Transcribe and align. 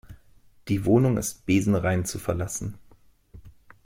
Die 0.67 0.83
Wohnung 0.85 1.17
ist 1.17 1.45
besenrein 1.45 2.05
zu 2.05 2.17
verlassen. 2.17 2.73